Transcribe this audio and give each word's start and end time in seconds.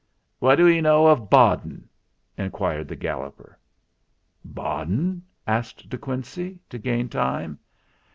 "What 0.39 0.55
do 0.55 0.67
'e 0.67 0.81
know 0.81 1.05
of 1.05 1.29
Baden?" 1.29 1.87
inquired 2.35 2.87
the 2.87 2.95
Galloper. 2.95 3.59
"Baden?" 4.43 5.21
asked 5.47 5.89
De 5.89 5.97
Quincey, 5.99 6.57
to 6.71 6.79
gain 6.79 7.07
time. 7.07 7.59